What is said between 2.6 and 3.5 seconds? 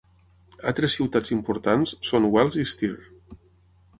i Steyr.